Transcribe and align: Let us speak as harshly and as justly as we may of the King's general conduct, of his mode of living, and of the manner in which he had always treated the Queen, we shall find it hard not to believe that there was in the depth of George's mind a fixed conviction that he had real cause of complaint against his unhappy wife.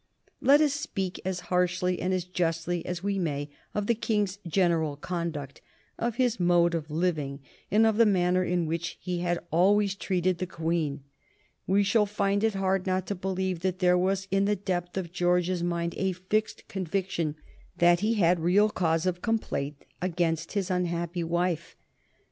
Let 0.41 0.61
us 0.61 0.73
speak 0.73 1.21
as 1.23 1.41
harshly 1.51 2.01
and 2.01 2.11
as 2.11 2.23
justly 2.23 2.83
as 2.87 3.03
we 3.03 3.19
may 3.19 3.51
of 3.75 3.85
the 3.85 3.93
King's 3.93 4.39
general 4.47 4.95
conduct, 4.95 5.61
of 5.99 6.15
his 6.15 6.39
mode 6.39 6.73
of 6.73 6.89
living, 6.89 7.39
and 7.69 7.85
of 7.85 7.97
the 7.97 8.05
manner 8.07 8.43
in 8.43 8.65
which 8.65 8.97
he 8.99 9.19
had 9.19 9.37
always 9.51 9.93
treated 9.93 10.39
the 10.39 10.47
Queen, 10.47 11.03
we 11.67 11.83
shall 11.83 12.07
find 12.07 12.43
it 12.43 12.55
hard 12.55 12.87
not 12.87 13.05
to 13.05 13.13
believe 13.13 13.59
that 13.59 13.77
there 13.77 13.95
was 13.95 14.27
in 14.31 14.45
the 14.45 14.55
depth 14.55 14.97
of 14.97 15.11
George's 15.13 15.61
mind 15.61 15.93
a 15.97 16.13
fixed 16.13 16.67
conviction 16.67 17.35
that 17.77 17.99
he 17.99 18.15
had 18.15 18.39
real 18.39 18.71
cause 18.71 19.05
of 19.05 19.21
complaint 19.21 19.85
against 20.01 20.53
his 20.53 20.71
unhappy 20.71 21.23
wife. 21.23 21.75